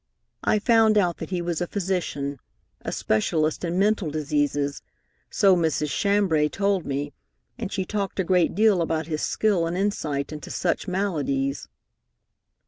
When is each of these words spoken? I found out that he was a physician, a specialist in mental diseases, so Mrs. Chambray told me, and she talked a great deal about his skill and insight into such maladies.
I 0.43 0.57
found 0.57 0.97
out 0.97 1.17
that 1.17 1.29
he 1.29 1.43
was 1.43 1.61
a 1.61 1.67
physician, 1.67 2.39
a 2.81 2.91
specialist 2.91 3.63
in 3.63 3.77
mental 3.77 4.09
diseases, 4.09 4.81
so 5.29 5.55
Mrs. 5.55 5.91
Chambray 5.95 6.49
told 6.49 6.87
me, 6.87 7.13
and 7.59 7.71
she 7.71 7.85
talked 7.85 8.19
a 8.19 8.23
great 8.23 8.55
deal 8.55 8.81
about 8.81 9.05
his 9.05 9.21
skill 9.21 9.67
and 9.67 9.77
insight 9.77 10.31
into 10.33 10.49
such 10.49 10.87
maladies. 10.87 11.67